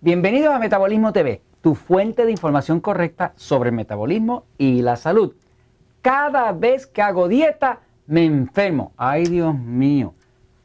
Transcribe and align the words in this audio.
Bienvenidos 0.00 0.54
a 0.54 0.60
Metabolismo 0.60 1.12
TV, 1.12 1.42
tu 1.60 1.74
fuente 1.74 2.24
de 2.24 2.30
información 2.30 2.78
correcta 2.78 3.32
sobre 3.34 3.70
el 3.70 3.74
metabolismo 3.74 4.44
y 4.56 4.80
la 4.80 4.94
salud. 4.94 5.34
Cada 6.02 6.52
vez 6.52 6.86
que 6.86 7.02
hago 7.02 7.26
dieta, 7.26 7.80
me 8.06 8.24
enfermo. 8.24 8.92
Ay, 8.96 9.24
Dios 9.24 9.58
mío. 9.58 10.14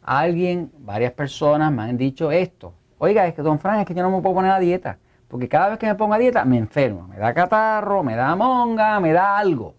Alguien, 0.03 0.71
varias 0.77 1.13
personas 1.13 1.71
me 1.71 1.81
han 1.81 1.97
dicho 1.97 2.31
esto. 2.31 2.75
Oiga, 2.99 3.25
es 3.25 3.33
que 3.33 3.41
don 3.41 3.57
Fran, 3.57 3.79
es 3.79 3.87
que 3.87 3.95
yo 3.95 4.03
no 4.03 4.11
me 4.11 4.21
puedo 4.21 4.35
poner 4.35 4.51
a 4.51 4.59
dieta. 4.59 4.99
Porque 5.27 5.49
cada 5.49 5.69
vez 5.69 5.79
que 5.79 5.87
me 5.87 5.95
pongo 5.95 6.13
a 6.13 6.19
dieta, 6.19 6.45
me 6.45 6.59
enfermo. 6.59 7.07
Me 7.07 7.17
da 7.17 7.33
catarro, 7.33 8.03
me 8.03 8.15
da 8.15 8.35
monga, 8.35 8.99
me 8.99 9.13
da 9.13 9.39
algo. 9.39 9.73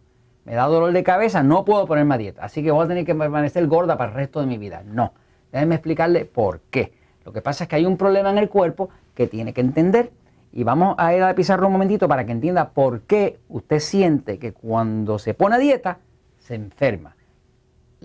Me 0.45 0.57
da 0.57 0.65
dolor 0.65 0.93
de 0.93 1.05
cabeza, 1.05 1.45
no 1.45 1.65
puedo 1.65 1.87
ponerme 1.87 2.16
a 2.16 2.18
dieta. 2.18 2.45
Así 2.45 2.60
que 2.65 2.73
voy 2.73 2.87
a 2.87 2.88
tener 2.88 3.07
que 3.07 3.15
permanecer 3.15 3.68
gorda 3.68 3.96
para 3.96 4.10
el 4.10 4.16
resto 4.16 4.41
de 4.41 4.46
mi 4.46 4.59
vida. 4.59 4.82
No. 4.84 5.12
Déjenme 5.52 5.77
explicarle 5.77 6.24
por 6.24 6.59
qué. 6.71 7.04
Lo 7.24 7.33
que 7.33 7.42
pasa 7.42 7.64
es 7.64 7.69
que 7.69 7.77
hay 7.77 7.87
un 7.87 7.96
problema 7.96 8.30
en 8.30 8.38
el 8.38 8.48
cuerpo 8.48 8.91
que 9.14 9.27
tiene 9.27 9.52
que 9.52 9.60
entender. 9.60 10.12
Y 10.52 10.62
vamos 10.62 10.95
a 10.98 11.15
ir 11.15 11.23
a 11.23 11.34
pizarra 11.34 11.66
un 11.66 11.73
momentito 11.73 12.06
para 12.06 12.24
que 12.24 12.32
entienda 12.32 12.70
por 12.70 13.01
qué 13.02 13.41
usted 13.48 13.80
siente 13.80 14.38
que 14.38 14.52
cuando 14.52 15.19
se 15.19 15.34
pone 15.34 15.56
a 15.56 15.59
dieta 15.59 15.98
se 16.38 16.55
enferma. 16.55 17.16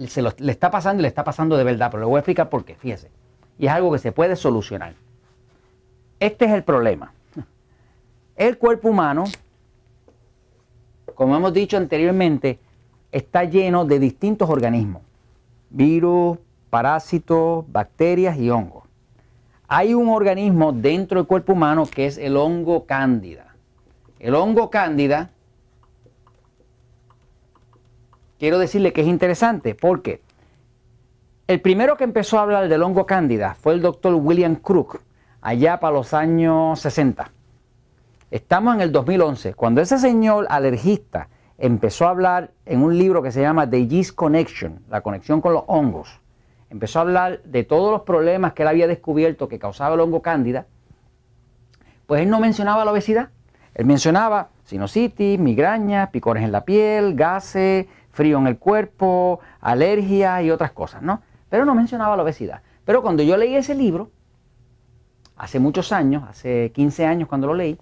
Se 0.08 0.22
le 0.22 0.52
está 0.52 0.72
pasando 0.72 1.02
y 1.02 1.04
le 1.04 1.10
está 1.10 1.24
pasando 1.24 1.58
de 1.58 1.64
verdad, 1.64 1.92
pero 1.92 2.02
le 2.02 2.08
voy 2.08 2.16
a 2.16 2.20
explicar 2.20 2.50
por 2.50 2.66
qué, 2.66 2.76
fíjese. 2.76 3.12
Y 3.60 3.68
es 3.68 3.72
algo 3.72 3.92
que 3.92 4.00
se 4.00 4.12
puede 4.12 4.36
solucionar. 4.36 4.94
Este 6.20 6.46
es 6.46 6.52
el 6.52 6.64
problema. 6.64 7.14
El 8.36 8.58
cuerpo 8.58 8.90
humano, 8.90 9.26
como 11.14 11.36
hemos 11.36 11.54
dicho 11.54 11.76
anteriormente, 11.76 12.58
está 13.12 13.44
lleno 13.44 13.86
de 13.86 14.00
distintos 14.00 14.50
organismos. 14.50 15.02
Virus, 15.70 16.38
parásitos, 16.70 17.70
bacterias 17.72 18.38
y 18.38 18.50
hongos. 18.50 18.89
Hay 19.72 19.94
un 19.94 20.10
organismo 20.10 20.74
dentro 20.74 21.20
del 21.20 21.28
cuerpo 21.28 21.54
humano 21.54 21.86
que 21.86 22.08
es 22.08 22.18
el 22.18 22.38
hongo 22.38 22.88
cándida. 22.88 23.54
El 24.18 24.34
hongo 24.34 24.72
cándida, 24.72 25.30
quiero 28.40 28.58
decirle 28.58 28.94
que 28.94 29.02
es 29.02 29.08
interesante 29.08 29.76
porque 29.76 30.24
el 31.46 31.62
primero 31.62 31.98
que 31.98 32.04
empezó 32.04 32.40
a 32.40 32.42
hablar 32.42 32.68
del 32.68 32.82
hongo 32.82 33.06
cándida 33.06 33.54
fue 33.54 33.74
el 33.74 33.82
doctor 33.84 34.16
William 34.16 34.56
Crook, 34.56 35.02
allá 35.40 35.80
para 35.80 35.94
los 35.94 36.16
años 36.16 36.80
60. 36.80 37.32
Estamos 38.32 38.74
en 38.74 38.82
el 38.82 38.92
2011, 38.92 39.54
cuando 39.54 39.82
ese 39.82 40.00
señor 40.00 40.48
alergista 40.50 41.30
empezó 41.60 42.08
a 42.08 42.10
hablar 42.10 42.50
en 42.66 42.82
un 42.82 42.98
libro 42.98 43.22
que 43.22 43.32
se 43.32 43.42
llama 43.42 43.70
The 43.70 43.86
Yeast 43.86 44.16
Connection, 44.16 44.80
la 44.90 45.02
conexión 45.02 45.42
con 45.42 45.54
los 45.54 45.64
hongos 45.68 46.20
empezó 46.70 47.00
a 47.00 47.02
hablar 47.04 47.42
de 47.44 47.64
todos 47.64 47.92
los 47.92 48.02
problemas 48.02 48.54
que 48.54 48.62
él 48.62 48.68
había 48.68 48.88
descubierto 48.88 49.48
que 49.48 49.60
causaba 49.60 49.96
el 49.96 50.02
hongo 50.02 50.22
cándida, 50.22 50.68
pues 52.06 52.22
él 52.22 52.30
no 52.30 52.40
mencionaba 52.40 52.86
la 52.86 52.92
obesidad. 52.92 53.30
Él 53.76 53.86
mencionaba 53.86 54.50
sinusitis, 54.64 55.40
migraña, 55.40 56.12
picores 56.12 56.44
en 56.44 56.52
la 56.52 56.66
piel, 56.66 57.16
gases, 57.16 57.86
frío 58.12 58.38
en 58.40 58.48
el 58.48 58.58
cuerpo, 58.58 59.40
alergias 59.62 60.44
y 60.44 60.52
otras 60.52 60.72
cosas, 60.72 61.02
¿no? 61.02 61.22
Pero 61.50 61.66
no 61.66 61.76
mencionaba 61.76 62.16
la 62.18 62.24
obesidad. 62.24 62.62
Pero 62.84 63.02
cuando 63.02 63.24
yo 63.24 63.38
leí 63.38 63.56
ese 63.56 63.76
libro, 63.76 64.12
hace 65.36 65.60
muchos 65.60 65.92
años, 65.92 66.24
hace 66.28 66.72
15 66.74 67.06
años 67.06 67.30
cuando 67.30 67.48
lo 67.48 67.54
leí, 67.54 67.80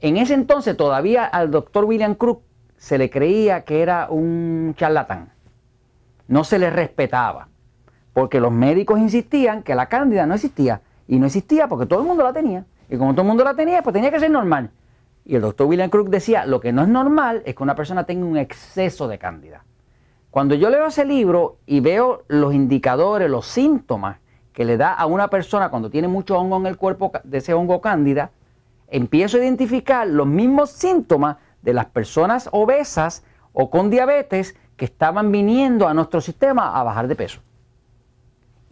en 0.00 0.16
ese 0.16 0.34
entonces 0.34 0.76
todavía 0.76 1.24
al 1.24 1.50
doctor 1.50 1.84
William 1.84 2.14
Crook 2.14 2.42
se 2.76 2.98
le 2.98 3.10
creía 3.10 3.64
que 3.64 3.82
era 3.82 4.08
un 4.10 4.74
charlatán. 4.76 5.32
No 6.26 6.44
se 6.44 6.58
le 6.58 6.70
respetaba 6.70 7.49
porque 8.12 8.40
los 8.40 8.52
médicos 8.52 8.98
insistían 8.98 9.62
que 9.62 9.74
la 9.74 9.86
cándida 9.86 10.26
no 10.26 10.34
existía. 10.34 10.80
Y 11.06 11.18
no 11.18 11.26
existía 11.26 11.68
porque 11.68 11.86
todo 11.86 12.00
el 12.00 12.06
mundo 12.06 12.22
la 12.22 12.32
tenía. 12.32 12.64
Y 12.88 12.96
como 12.96 13.12
todo 13.12 13.22
el 13.22 13.28
mundo 13.28 13.44
la 13.44 13.54
tenía, 13.54 13.82
pues 13.82 13.94
tenía 13.94 14.10
que 14.10 14.20
ser 14.20 14.30
normal. 14.30 14.70
Y 15.24 15.36
el 15.36 15.42
doctor 15.42 15.66
William 15.66 15.90
Crook 15.90 16.08
decía, 16.08 16.46
lo 16.46 16.60
que 16.60 16.72
no 16.72 16.82
es 16.82 16.88
normal 16.88 17.42
es 17.44 17.54
que 17.54 17.62
una 17.62 17.74
persona 17.74 18.04
tenga 18.04 18.26
un 18.26 18.36
exceso 18.36 19.06
de 19.06 19.18
cándida. 19.18 19.64
Cuando 20.30 20.54
yo 20.54 20.70
leo 20.70 20.86
ese 20.86 21.04
libro 21.04 21.58
y 21.66 21.80
veo 21.80 22.22
los 22.28 22.54
indicadores, 22.54 23.28
los 23.30 23.46
síntomas 23.46 24.18
que 24.52 24.64
le 24.64 24.76
da 24.76 24.92
a 24.92 25.06
una 25.06 25.28
persona 25.28 25.68
cuando 25.68 25.90
tiene 25.90 26.08
mucho 26.08 26.38
hongo 26.38 26.56
en 26.56 26.66
el 26.66 26.76
cuerpo 26.76 27.12
de 27.24 27.38
ese 27.38 27.54
hongo 27.54 27.80
cándida, 27.80 28.30
empiezo 28.88 29.36
a 29.36 29.40
identificar 29.40 30.06
los 30.06 30.26
mismos 30.26 30.70
síntomas 30.70 31.36
de 31.62 31.74
las 31.74 31.86
personas 31.86 32.48
obesas 32.52 33.24
o 33.52 33.70
con 33.70 33.90
diabetes 33.90 34.56
que 34.76 34.84
estaban 34.84 35.30
viniendo 35.32 35.88
a 35.88 35.94
nuestro 35.94 36.20
sistema 36.20 36.78
a 36.78 36.82
bajar 36.82 37.08
de 37.08 37.16
peso. 37.16 37.40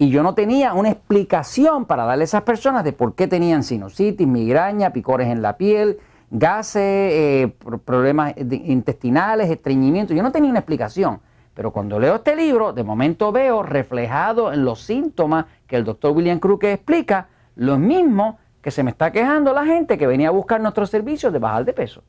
Y 0.01 0.11
yo 0.11 0.23
no 0.23 0.35
tenía 0.35 0.75
una 0.75 0.91
explicación 0.91 1.85
para 1.85 2.05
darle 2.05 2.23
a 2.23 2.27
esas 2.27 2.43
personas 2.43 2.85
de 2.85 2.93
por 2.93 3.17
qué 3.17 3.27
tenían 3.27 3.65
sinusitis, 3.65 4.29
migraña, 4.29 4.93
picores 4.93 5.27
en 5.27 5.43
la 5.43 5.57
piel, 5.57 5.99
gases, 6.31 6.81
eh, 6.83 7.53
problemas 7.85 8.35
intestinales, 8.39 9.51
estreñimiento. 9.51 10.15
Yo 10.15 10.23
no 10.23 10.31
tenía 10.31 10.51
una 10.51 10.61
explicación. 10.61 11.19
Pero 11.53 11.73
cuando 11.73 11.99
leo 11.99 12.15
este 12.15 12.37
libro, 12.37 12.73
de 12.73 12.85
momento 12.85 13.33
veo 13.33 13.65
reflejado 13.65 14.53
en 14.53 14.65
los 14.65 14.81
síntomas 14.81 15.47
que 15.67 15.75
el 15.75 15.83
doctor 15.83 16.13
William 16.13 16.39
Crook 16.39 16.63
explica, 16.63 17.27
lo 17.57 17.77
mismo 17.77 18.39
que 18.63 18.71
se 18.71 18.85
me 18.85 18.93
está 18.93 19.11
quejando 19.11 19.53
la 19.53 19.65
gente 19.65 19.99
que 19.99 20.07
venía 20.07 20.29
a 20.29 20.31
buscar 20.31 20.61
nuestros 20.61 20.91
servicios 20.91 21.33
de 21.33 21.41
bajar 21.41 21.65
de 21.65 21.73
peso. 21.73 22.05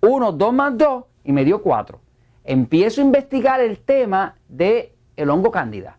Uno, 0.00 0.32
dos 0.32 0.52
más 0.52 0.76
dos, 0.76 1.04
y 1.22 1.30
me 1.30 1.44
dio 1.44 1.62
cuatro. 1.62 2.00
Empiezo 2.42 3.00
a 3.00 3.04
investigar 3.04 3.60
el 3.60 3.78
tema 3.78 4.34
del 4.48 4.88
el 5.14 5.30
hongo 5.30 5.52
cándida 5.52 5.98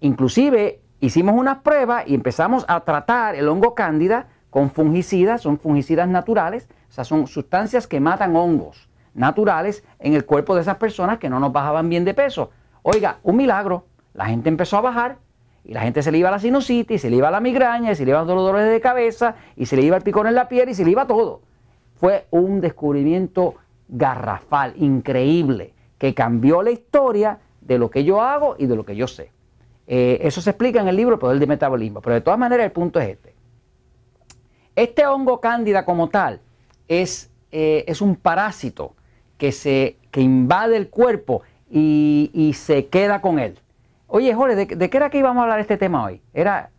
Inclusive 0.00 0.80
hicimos 1.00 1.34
unas 1.34 1.58
pruebas 1.58 2.04
y 2.06 2.14
empezamos 2.14 2.64
a 2.68 2.80
tratar 2.80 3.34
el 3.34 3.48
hongo 3.48 3.74
cándida 3.74 4.28
con 4.50 4.70
fungicidas, 4.70 5.42
son 5.42 5.58
fungicidas 5.58 6.08
naturales, 6.08 6.68
o 6.88 6.92
sea, 6.92 7.04
son 7.04 7.26
sustancias 7.26 7.86
que 7.86 8.00
matan 8.00 8.36
hongos 8.36 8.88
naturales 9.14 9.84
en 9.98 10.14
el 10.14 10.24
cuerpo 10.24 10.54
de 10.54 10.62
esas 10.62 10.76
personas 10.76 11.18
que 11.18 11.28
no 11.28 11.40
nos 11.40 11.52
bajaban 11.52 11.88
bien 11.88 12.04
de 12.04 12.14
peso. 12.14 12.50
Oiga, 12.82 13.18
un 13.22 13.36
milagro, 13.36 13.86
la 14.14 14.26
gente 14.26 14.48
empezó 14.48 14.78
a 14.78 14.82
bajar 14.82 15.18
y 15.64 15.74
la 15.74 15.82
gente 15.82 16.02
se 16.02 16.10
le 16.12 16.18
iba 16.18 16.30
la 16.30 16.38
sinusitis, 16.38 17.02
se 17.02 17.10
le 17.10 17.16
iba 17.16 17.30
la 17.30 17.40
migraña, 17.40 17.92
y 17.92 17.94
se 17.94 18.04
le 18.04 18.12
iban 18.12 18.26
los 18.26 18.36
dolores 18.36 18.70
de 18.70 18.80
cabeza, 18.80 19.34
y 19.54 19.66
se 19.66 19.76
le 19.76 19.82
iba 19.82 19.96
el 19.96 20.02
picón 20.02 20.26
en 20.26 20.34
la 20.34 20.48
piel 20.48 20.68
y 20.70 20.74
se 20.74 20.84
le 20.84 20.92
iba 20.92 21.06
todo. 21.06 21.42
Fue 21.96 22.26
un 22.30 22.60
descubrimiento 22.60 23.56
garrafal, 23.88 24.72
increíble, 24.76 25.74
que 25.98 26.14
cambió 26.14 26.62
la 26.62 26.70
historia 26.70 27.38
de 27.60 27.78
lo 27.78 27.90
que 27.90 28.04
yo 28.04 28.22
hago 28.22 28.54
y 28.58 28.66
de 28.66 28.76
lo 28.76 28.84
que 28.86 28.96
yo 28.96 29.06
sé. 29.06 29.30
Eh, 29.90 30.18
eso 30.20 30.42
se 30.42 30.50
explica 30.50 30.82
en 30.82 30.88
el 30.88 30.96
libro 30.96 31.14
El 31.14 31.18
Poder 31.18 31.38
del 31.38 31.48
Metabolismo, 31.48 32.02
pero 32.02 32.14
de 32.14 32.20
todas 32.20 32.38
maneras 32.38 32.66
el 32.66 32.72
punto 32.72 33.00
es 33.00 33.08
este. 33.08 33.34
Este 34.76 35.06
hongo 35.06 35.40
cándida 35.40 35.86
como 35.86 36.10
tal 36.10 36.40
es, 36.86 37.30
eh, 37.50 37.84
es 37.88 38.02
un 38.02 38.14
parásito 38.14 38.94
que, 39.38 39.50
se, 39.50 39.96
que 40.10 40.20
invade 40.20 40.76
el 40.76 40.90
cuerpo 40.90 41.42
y, 41.70 42.52
se 42.54 42.86
queda 42.88 43.22
con 43.22 43.38
él. 43.38 43.58
Oye, 44.08 44.34
Jorge, 44.34 44.66
¿de, 44.66 44.90
qué 44.90 44.96
era 44.96 45.08
que 45.08 45.18
íbamos 45.18 45.40
a 45.40 45.44
hablar 45.44 45.60
este 45.60 45.78
tema 45.78 46.04
hoy? 46.04 46.20
Era... 46.34 46.70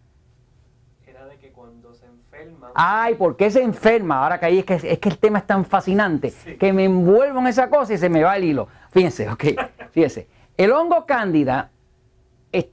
Era 1.06 1.26
de 1.26 1.38
que 1.38 1.52
cuando 1.52 1.94
se 1.96 2.06
enferma... 2.06 2.72
Ay, 2.76 3.16
¿por 3.16 3.36
qué 3.36 3.50
se 3.50 3.64
enferma? 3.64 4.24
Ahora 4.24 4.40
que 4.40 4.46
ahí 4.46 4.60
es 4.60 4.66
que, 4.66 4.76
es 4.76 5.00
que 5.00 5.10
el 5.10 5.18
tema 5.18 5.40
es 5.40 5.48
tan 5.48 5.66
fascinante 5.66 6.32
que 6.60 6.72
me 6.74 6.86
envuelvo 6.86 7.40
en 7.40 7.48
esa 7.48 7.72
cosa 7.72 7.94
y 7.94 7.98
se 7.98 8.08
me 8.08 8.24
va 8.24 8.38
el 8.38 8.44
hilo. 8.44 8.68
Fíjense, 8.92 9.28
ok, 9.30 9.46
fíjense. 9.92 10.28
El 10.58 10.72
hongo 10.72 11.06
cándida 11.06 11.72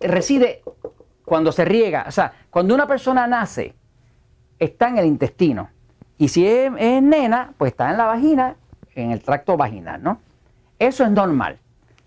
reside 0.00 0.62
cuando 1.24 1.52
se 1.52 1.64
riega. 1.64 2.04
O 2.08 2.10
sea, 2.10 2.32
cuando 2.50 2.74
una 2.74 2.86
persona 2.86 3.26
nace, 3.26 3.74
está 4.58 4.88
en 4.88 4.98
el 4.98 5.06
intestino. 5.06 5.70
Y 6.18 6.28
si 6.28 6.46
es, 6.46 6.70
nena, 6.72 7.52
pues 7.58 7.72
está 7.72 7.90
en 7.90 7.98
la 7.98 8.06
vagina, 8.06 8.56
en 8.94 9.10
el 9.10 9.22
tracto 9.22 9.56
vaginal, 9.56 10.02
¿no? 10.02 10.20
Eso 10.78 11.04
es 11.04 11.10
normal. 11.10 11.58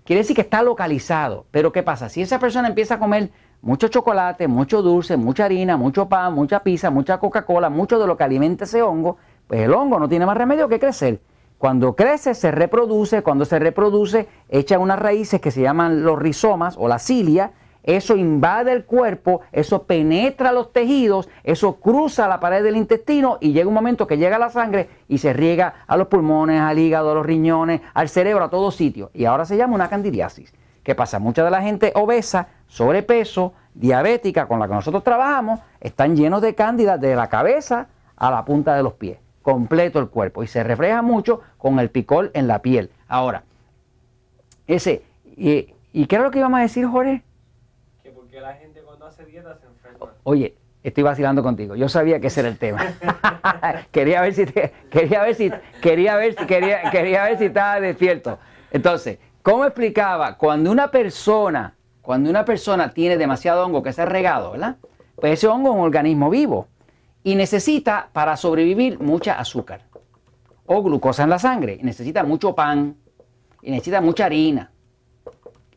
Quiere 0.04 0.22
decir 0.22 0.36
que 0.36 0.42
está 0.42 0.64
localizado. 0.64 1.46
Pero 1.52 1.72
¿qué 1.72 1.84
pasa? 1.84 2.10
Si 2.10 2.22
esa 2.22 2.40
persona 2.40 2.68
empieza 2.68 2.96
a 2.96 3.00
comer 3.00 3.30
mucho 3.62 3.90
chocolate, 3.90 4.48
mucho 4.48 4.82
dulce, 4.82 5.18
mucha 5.18 5.46
harina, 5.46 5.78
mucho 5.78 6.10
pan, 6.10 6.34
mucha 6.34 6.64
pizza, 6.64 6.90
mucha 6.90 7.20
Coca-Cola, 7.20 7.70
mucho 7.70 8.00
de 8.00 8.08
lo 8.08 8.18
que 8.18 8.24
alimenta 8.24 8.64
ese 8.64 8.82
hongo, 8.82 9.18
pues 9.48 9.62
el 9.62 9.74
hongo 9.74 10.00
no 10.00 10.10
tiene 10.10 10.26
más 10.26 10.38
remedio 10.38 10.68
que 10.68 10.80
crecer. 10.80 11.20
Cuando 11.60 11.94
crece 11.94 12.36
se 12.36 12.52
reproduce, 12.52 13.22
cuando 13.22 13.44
se 13.44 13.60
reproduce 13.60 14.30
echa 14.48 14.80
unas 14.80 14.98
raíces 14.98 15.42
que 15.42 15.52
se 15.52 15.62
llaman 15.62 16.06
los 16.06 16.18
rizomas 16.18 16.76
o 16.78 16.88
la 16.88 17.00
cilia, 17.00 17.52
eso 17.84 18.16
invade 18.16 18.72
el 18.72 18.86
cuerpo, 18.86 19.42
eso 19.52 19.84
penetra 19.84 20.54
los 20.54 20.72
tejidos, 20.72 21.28
eso 21.44 21.76
cruza 21.82 22.30
la 22.30 22.40
pared 22.40 22.64
del 22.64 22.78
intestino 22.78 23.40
y 23.42 23.52
llega 23.52 23.68
un 23.68 23.74
momento 23.74 24.08
que 24.08 24.18
llega 24.18 24.40
la 24.40 24.50
sangre 24.50 24.88
y 25.10 25.18
se 25.18 25.34
riega 25.34 25.84
a 25.86 25.98
los 25.98 26.08
pulmones, 26.08 26.62
al 26.62 26.80
hígado, 26.80 27.12
a 27.12 27.16
los 27.16 27.26
riñones, 27.26 27.82
al 27.94 28.08
cerebro, 28.08 28.46
a 28.46 28.50
todos 28.50 28.78
sitios. 28.78 29.10
Y 29.14 29.26
ahora 29.26 29.44
se 29.44 29.58
llama 29.58 29.76
una 29.76 29.90
candidiasis. 29.90 30.54
¿Qué 30.82 30.96
pasa? 30.96 31.20
Mucha 31.20 31.44
de 31.44 31.52
la 31.52 31.62
gente 31.62 31.92
obesa, 31.94 32.48
sobrepeso, 32.68 33.52
diabética 33.74 34.48
con 34.48 34.60
la 34.60 34.68
que 34.70 34.76
nosotros 34.76 35.04
trabajamos, 35.04 35.60
están 35.82 36.16
llenos 36.16 36.42
de 36.42 36.56
cándida 36.56 36.98
de 36.98 37.18
la 37.18 37.28
cabeza 37.28 37.90
a 38.16 38.32
la 38.32 38.46
punta 38.46 38.76
de 38.76 38.84
los 38.84 38.94
pies 38.94 39.18
completo 39.42 40.00
el 40.00 40.10
cuerpo 40.10 40.44
y 40.44 40.48
se 40.48 40.64
refleja 40.64 41.02
mucho 41.02 41.42
con 41.58 41.80
el 41.80 41.90
picor 41.90 42.32
en 42.34 42.48
la 42.48 42.62
piel. 42.62 42.90
Ahora, 43.08 43.44
ese, 44.68 45.04
y, 45.36 45.74
qué 46.06 46.16
era 46.16 46.24
lo 46.24 46.32
que 46.32 46.40
íbamos 46.40 46.60
a 46.60 46.64
decir, 46.64 46.86
Jorge? 46.86 47.24
Que 48.04 48.12
porque 48.12 48.40
la 48.40 48.54
gente 48.54 48.82
cuando 48.82 49.06
hace 49.06 49.26
dieta 49.26 49.58
se 49.58 49.68
enferma. 49.68 50.14
Oye, 50.24 50.56
Estoy 50.82 51.04
vacilando 51.04 51.44
contigo. 51.44 51.76
Yo 51.76 51.90
sabía 51.90 52.22
que 52.22 52.28
ese 52.28 52.40
era 52.40 52.50
el 52.50 52.58
tema. 52.58 52.82
quería 53.92 54.22
ver 54.22 54.34
si 54.34 54.46
quería 54.46 55.24
ver 55.24 55.36
si 55.36 55.52
quería 55.82 56.16
ver 56.16 56.36
si 56.40 56.46
quería, 56.46 56.90
quería 56.90 57.24
ver 57.26 57.38
si 57.38 57.46
estaba 57.46 57.82
despierto. 57.82 58.40
Entonces, 58.72 59.20
¿cómo 59.42 59.66
explicaba? 59.66 60.38
Cuando 60.38 60.72
una 60.72 60.90
persona, 60.90 61.76
cuando 62.02 62.30
una 62.30 62.46
persona 62.46 62.94
tiene 62.94 63.18
demasiado 63.18 63.66
hongo 63.66 63.84
que 63.84 63.92
se 63.92 64.04
ha 64.04 64.06
regado, 64.06 64.52
¿verdad? 64.52 64.78
Pues 65.16 65.34
ese 65.34 65.48
hongo 65.48 65.72
es 65.72 65.76
un 65.76 65.82
organismo 65.82 66.30
vivo 66.30 66.68
y 67.24 67.36
necesita 67.36 68.10
para 68.14 68.38
sobrevivir 68.38 69.00
mucha 69.00 69.40
azúcar 69.40 69.82
o 70.66 70.82
glucosa 70.84 71.24
en 71.24 71.30
la 71.30 71.40
sangre. 71.40 71.78
Y 71.80 71.84
necesita 71.84 72.24
mucho 72.24 72.56
pan 72.56 72.96
y 73.62 73.72
necesita 73.72 74.02
mucha 74.02 74.26
harina 74.26 74.72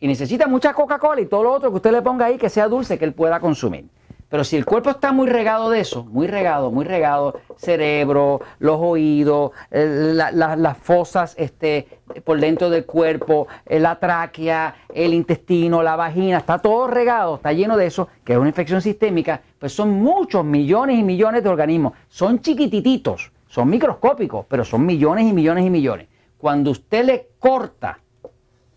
y 0.02 0.08
necesita 0.08 0.48
mucha 0.48 0.74
Coca-Cola 0.74 1.20
y 1.20 1.26
todo 1.26 1.44
lo 1.44 1.52
otro 1.52 1.70
que 1.70 1.76
usted 1.76 1.92
le 1.92 2.02
ponga 2.02 2.26
ahí 2.26 2.36
que 2.36 2.48
sea 2.48 2.66
dulce 2.66 2.98
que 2.98 3.04
él 3.04 3.14
pueda 3.14 3.38
consumir. 3.38 3.86
Pero 4.32 4.44
si 4.44 4.56
el 4.56 4.64
cuerpo 4.64 4.88
está 4.88 5.12
muy 5.12 5.28
regado 5.28 5.68
de 5.68 5.80
eso, 5.80 6.04
muy 6.04 6.26
regado, 6.26 6.70
muy 6.70 6.86
regado, 6.86 7.38
cerebro, 7.58 8.40
los 8.60 8.78
oídos, 8.80 9.50
las 9.70 10.78
fosas 10.78 11.34
este, 11.36 11.86
por 12.24 12.40
dentro 12.40 12.70
del 12.70 12.86
cuerpo, 12.86 13.46
eh, 13.66 13.78
la 13.78 14.00
tráquea, 14.00 14.74
el 14.94 15.12
intestino, 15.12 15.82
la 15.82 15.96
vagina, 15.96 16.38
está 16.38 16.60
todo 16.60 16.86
regado, 16.86 17.34
está 17.34 17.52
lleno 17.52 17.76
de 17.76 17.84
eso, 17.84 18.08
que 18.24 18.32
es 18.32 18.38
una 18.38 18.48
infección 18.48 18.80
sistémica, 18.80 19.42
pues 19.58 19.74
son 19.74 19.90
muchos 20.02 20.42
millones 20.46 20.98
y 20.98 21.02
millones 21.02 21.44
de 21.44 21.50
organismos. 21.50 21.92
Son 22.08 22.40
chiquitititos, 22.40 23.32
son 23.48 23.68
microscópicos, 23.68 24.46
pero 24.48 24.64
son 24.64 24.86
millones 24.86 25.26
y 25.26 25.34
millones 25.34 25.66
y 25.66 25.68
millones. 25.68 26.08
Cuando 26.38 26.70
usted 26.70 27.04
le 27.04 27.28
corta, 27.38 27.98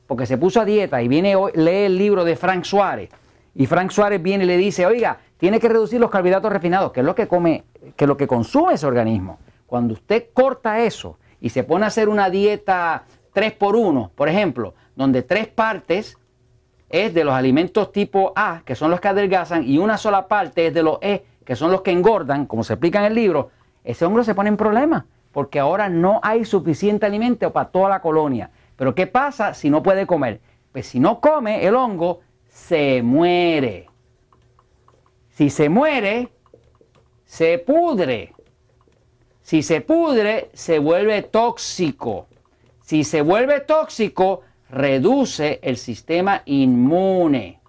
porque 0.05 0.25
se 0.25 0.37
puso 0.37 0.59
a 0.59 0.65
dieta 0.65 1.01
y 1.01 1.07
viene 1.07 1.37
hoy, 1.37 1.53
lee 1.55 1.85
el 1.85 1.97
libro 1.97 2.25
de 2.25 2.35
Frank 2.35 2.65
Suárez, 2.65 3.09
y 3.55 3.65
Frank 3.65 3.89
Suárez 3.91 4.21
viene 4.21 4.43
y 4.43 4.47
le 4.47 4.57
dice, 4.57 4.85
oiga, 4.85 5.17
tiene 5.37 5.59
que 5.59 5.69
reducir 5.69 5.99
los 5.99 6.11
carbohidratos 6.11 6.51
refinados, 6.51 6.91
que 6.91 6.99
es 6.99 7.05
lo 7.05 7.15
que 7.15 7.27
come, 7.27 7.63
que 7.95 8.03
es 8.03 8.07
lo 8.07 8.17
que 8.17 8.27
consume 8.27 8.73
ese 8.73 8.85
organismo. 8.85 9.39
Cuando 9.65 9.93
usted 9.93 10.25
corta 10.33 10.81
eso 10.81 11.17
y 11.39 11.49
se 11.49 11.63
pone 11.63 11.85
a 11.85 11.87
hacer 11.87 12.09
una 12.09 12.29
dieta 12.29 13.05
3 13.33 13.53
por 13.53 13.75
1, 13.75 14.11
por 14.13 14.27
ejemplo, 14.27 14.75
donde 14.95 15.23
tres 15.23 15.47
partes 15.47 16.17
es 16.89 17.13
de 17.13 17.23
los 17.23 17.33
alimentos 17.33 17.91
tipo 17.91 18.33
A, 18.35 18.61
que 18.65 18.75
son 18.75 18.91
los 18.91 18.99
que 18.99 19.07
adelgazan, 19.07 19.63
y 19.63 19.77
una 19.77 19.97
sola 19.97 20.27
parte 20.27 20.67
es 20.67 20.73
de 20.73 20.83
los 20.83 20.97
E, 21.01 21.25
que 21.45 21.55
son 21.55 21.71
los 21.71 21.81
que 21.81 21.91
engordan, 21.91 22.45
como 22.45 22.63
se 22.63 22.73
explica 22.73 22.99
en 22.99 23.05
el 23.05 23.15
libro, 23.15 23.51
ese 23.83 24.05
hongo 24.05 24.23
se 24.23 24.35
pone 24.35 24.49
en 24.49 24.57
problemas, 24.57 25.05
porque 25.31 25.59
ahora 25.59 25.89
no 25.89 26.19
hay 26.23 26.43
suficiente 26.43 27.05
alimento 27.05 27.51
para 27.51 27.69
toda 27.69 27.89
la 27.89 28.01
colonia. 28.01 28.49
Pero 28.75 28.95
¿qué 28.95 29.07
pasa 29.07 29.53
si 29.53 29.69
no 29.69 29.83
puede 29.83 30.05
comer? 30.07 30.41
Pues 30.71 30.87
si 30.87 30.99
no 30.99 31.21
come 31.21 31.65
el 31.65 31.75
hongo, 31.75 32.21
se 32.55 33.03
muere. 33.03 33.89
Si 35.31 35.49
se 35.49 35.67
muere, 35.67 36.29
se 37.25 37.59
pudre. 37.59 38.33
Si 39.41 39.61
se 39.61 39.81
pudre, 39.81 40.49
se 40.53 40.79
vuelve 40.79 41.21
tóxico. 41.23 42.27
Si 42.81 43.03
se 43.03 43.21
vuelve 43.21 43.59
tóxico, 43.59 44.41
reduce 44.69 45.59
el 45.61 45.75
sistema 45.75 46.43
inmune. 46.45 47.59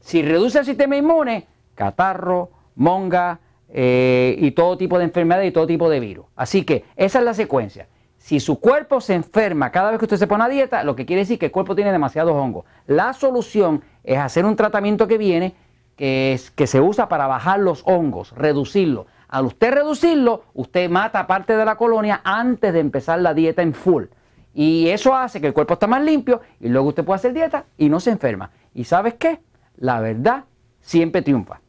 Si 0.00 0.22
reduce 0.22 0.60
el 0.60 0.64
sistema 0.64 0.96
inmune, 0.96 1.46
catarro, 1.74 2.50
monga 2.76 3.40
eh, 3.68 4.36
y 4.38 4.52
todo 4.52 4.78
tipo 4.78 4.96
de 4.96 5.04
enfermedad 5.04 5.42
y 5.42 5.52
todo 5.52 5.66
tipo 5.66 5.90
de 5.90 6.00
virus. 6.00 6.24
Así 6.34 6.64
que 6.64 6.84
esa 6.96 7.18
es 7.18 7.24
la 7.26 7.34
secuencia. 7.34 7.88
Si 8.26 8.40
su 8.40 8.58
cuerpo 8.58 9.00
se 9.00 9.14
enferma 9.14 9.70
cada 9.70 9.92
vez 9.92 10.00
que 10.00 10.06
usted 10.06 10.16
se 10.16 10.26
pone 10.26 10.42
a 10.42 10.48
dieta, 10.48 10.82
lo 10.82 10.96
que 10.96 11.06
quiere 11.06 11.22
decir 11.22 11.38
que 11.38 11.46
el 11.46 11.52
cuerpo 11.52 11.76
tiene 11.76 11.92
demasiados 11.92 12.32
hongos. 12.32 12.64
La 12.88 13.12
solución 13.12 13.84
es 14.02 14.18
hacer 14.18 14.44
un 14.44 14.56
tratamiento 14.56 15.06
que 15.06 15.16
viene 15.16 15.54
que, 15.94 16.32
es, 16.32 16.50
que 16.50 16.66
se 16.66 16.80
usa 16.80 17.08
para 17.08 17.28
bajar 17.28 17.60
los 17.60 17.84
hongos, 17.86 18.32
reducirlo. 18.32 19.06
Al 19.28 19.44
usted 19.44 19.72
reducirlo, 19.72 20.42
usted 20.54 20.90
mata 20.90 21.28
parte 21.28 21.56
de 21.56 21.64
la 21.64 21.76
colonia 21.76 22.20
antes 22.24 22.72
de 22.72 22.80
empezar 22.80 23.20
la 23.20 23.32
dieta 23.32 23.62
en 23.62 23.74
full. 23.74 24.06
Y 24.52 24.88
eso 24.88 25.14
hace 25.14 25.40
que 25.40 25.46
el 25.46 25.54
cuerpo 25.54 25.74
esté 25.74 25.86
más 25.86 26.02
limpio 26.02 26.40
y 26.58 26.68
luego 26.68 26.88
usted 26.88 27.04
puede 27.04 27.18
hacer 27.18 27.32
dieta 27.32 27.66
y 27.78 27.88
no 27.88 28.00
se 28.00 28.10
enferma. 28.10 28.50
¿Y 28.74 28.82
sabes 28.82 29.14
qué? 29.14 29.38
La 29.76 30.00
verdad 30.00 30.46
siempre 30.80 31.22
triunfa. 31.22 31.60